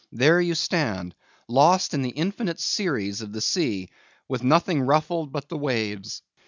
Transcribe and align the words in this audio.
There 0.11 0.41
you 0.41 0.55
stand, 0.55 1.13
lost 1.47 1.93
in 1.93 2.01
the 2.01 2.09
infinite 2.09 2.59
series 2.59 3.21
of 3.21 3.33
the 3.33 3.39
sea, 3.39 3.89
with 4.27 4.41
nothing 4.43 4.81
ruffled 4.81 5.31
but 5.31 5.47
the 5.47 5.57
waves. 5.59 6.23